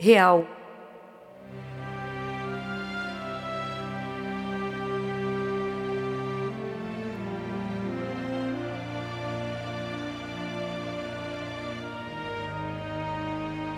[0.00, 0.46] real.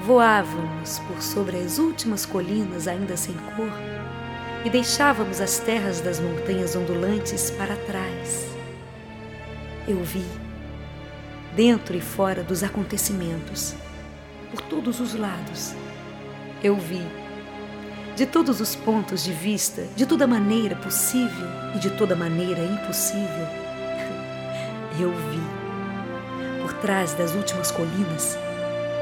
[0.07, 3.73] Voávamos por sobre as últimas colinas ainda sem cor
[4.65, 8.47] e deixávamos as terras das montanhas ondulantes para trás.
[9.89, 10.25] Eu vi,
[11.57, 13.75] dentro e fora dos acontecimentos,
[14.53, 15.75] por todos os lados,
[16.63, 17.03] eu vi,
[18.15, 23.49] de todos os pontos de vista, de toda maneira possível e de toda maneira impossível,
[25.01, 28.39] eu vi, por trás das últimas colinas,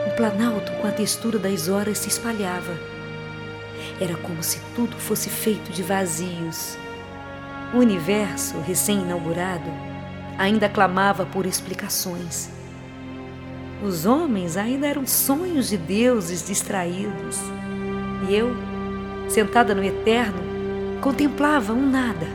[0.06, 2.72] o planalto com a textura das horas se espalhava.
[4.00, 6.78] Era como se tudo fosse feito de vazios.
[7.74, 9.70] O universo, recém-inaugurado,
[10.38, 12.48] ainda clamava por explicações.
[13.82, 17.38] Os homens ainda eram sonhos de deuses distraídos.
[18.28, 18.50] E eu,
[19.28, 20.38] sentada no eterno,
[21.00, 22.26] contemplava um nada.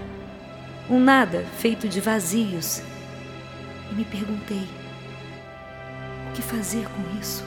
[0.89, 2.81] Um nada feito de vazios.
[3.91, 4.67] E me perguntei:
[6.29, 7.43] o que fazer com isso?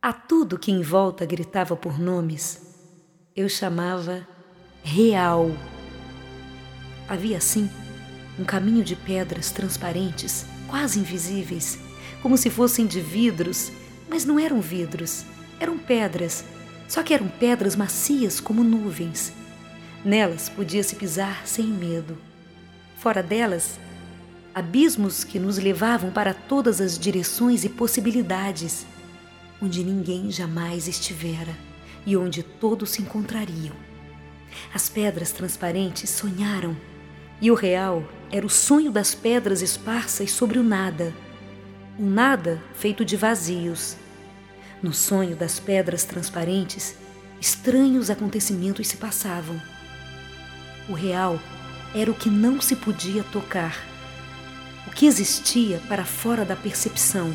[0.00, 2.60] A tudo que em volta gritava por nomes,
[3.34, 4.26] eu chamava
[4.84, 5.50] real.
[7.08, 7.68] Havia assim
[8.42, 11.78] um caminho de pedras transparentes, quase invisíveis,
[12.20, 13.70] como se fossem de vidros,
[14.10, 15.24] mas não eram vidros,
[15.60, 16.44] eram pedras,
[16.88, 19.32] só que eram pedras macias como nuvens.
[20.04, 22.18] Nelas podia-se pisar sem medo.
[22.98, 23.78] Fora delas,
[24.52, 28.84] abismos que nos levavam para todas as direções e possibilidades
[29.62, 31.56] onde ninguém jamais estivera
[32.04, 33.76] e onde todos se encontrariam.
[34.74, 36.76] As pedras transparentes sonharam,
[37.40, 41.14] e o real era o sonho das pedras esparsas sobre o nada,
[41.98, 43.94] um nada feito de vazios.
[44.82, 46.96] No sonho das pedras transparentes,
[47.40, 49.60] estranhos acontecimentos se passavam.
[50.88, 51.38] O real
[51.94, 53.76] era o que não se podia tocar,
[54.88, 57.32] o que existia para fora da percepção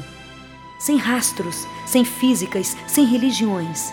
[0.80, 3.92] sem rastros, sem físicas, sem religiões.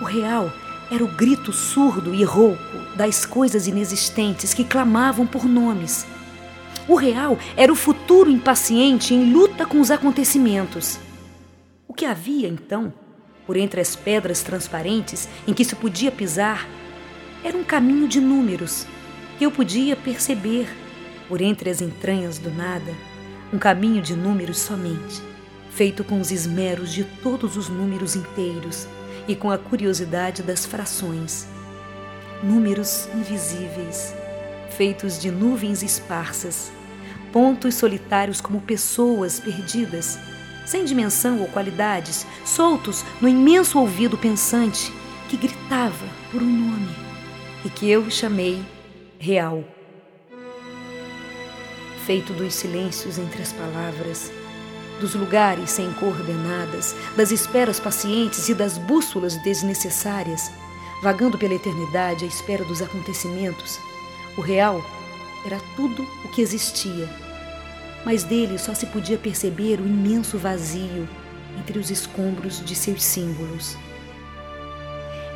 [0.00, 0.52] O real
[0.90, 6.06] era o grito surdo e rouco das coisas inexistentes que clamavam por nomes.
[6.88, 10.98] O real era o futuro impaciente em luta com os acontecimentos.
[11.86, 12.92] O que havia, então,
[13.46, 16.68] por entre as pedras transparentes em que se podia pisar,
[17.44, 18.86] era um caminho de números
[19.38, 20.68] que eu podia perceber
[21.28, 22.92] por entre as entranhas do nada,
[23.52, 25.30] um caminho de números somente
[25.70, 28.86] feito com os esmeros de todos os números inteiros
[29.30, 31.46] e com a curiosidade das frações.
[32.42, 34.12] Números invisíveis,
[34.70, 36.72] feitos de nuvens esparsas,
[37.32, 40.18] pontos solitários como pessoas perdidas,
[40.66, 44.92] sem dimensão ou qualidades, soltos no imenso ouvido pensante
[45.28, 46.96] que gritava por um nome
[47.64, 48.60] e que eu chamei
[49.16, 49.62] real.
[52.04, 54.32] Feito dos silêncios entre as palavras,
[55.00, 60.52] dos lugares sem coordenadas, das esperas pacientes e das bússolas desnecessárias,
[61.02, 63.80] vagando pela eternidade à espera dos acontecimentos,
[64.36, 64.84] o real
[65.44, 67.08] era tudo o que existia.
[68.04, 71.08] Mas dele só se podia perceber o imenso vazio
[71.58, 73.76] entre os escombros de seus símbolos.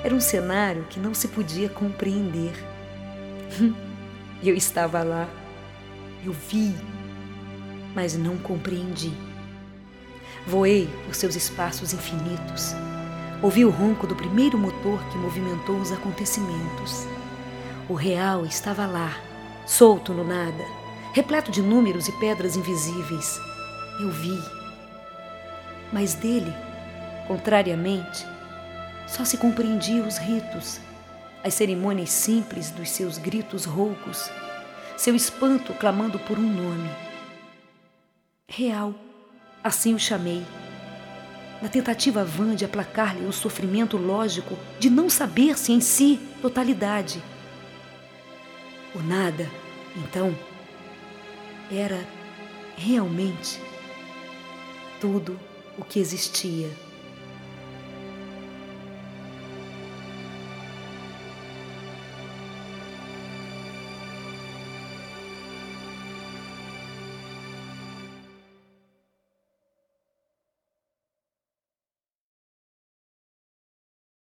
[0.04, 2.52] Era um cenário que não se podia compreender.
[4.42, 5.26] Eu estava lá,
[6.22, 6.74] eu vi,
[7.94, 9.10] mas não compreendi.
[10.46, 12.74] Voei por seus espaços infinitos.
[13.42, 17.06] Ouvi o ronco do primeiro motor que movimentou os acontecimentos.
[17.88, 19.16] O real estava lá,
[19.66, 20.64] solto no nada,
[21.12, 23.40] repleto de números e pedras invisíveis.
[24.00, 24.38] Eu vi.
[25.92, 26.52] Mas dele,
[27.26, 28.26] contrariamente,
[29.06, 30.80] só se compreendia os ritos,
[31.42, 34.30] as cerimônias simples dos seus gritos roucos,
[34.96, 36.90] seu espanto clamando por um nome.
[38.48, 38.94] Real.
[39.64, 40.44] Assim o chamei,
[41.62, 47.22] na tentativa vã de aplacar-lhe o sofrimento lógico de não saber-se em si totalidade.
[48.94, 49.50] O nada,
[49.96, 50.36] então,
[51.72, 52.06] era
[52.76, 53.58] realmente
[55.00, 55.40] tudo
[55.78, 56.70] o que existia.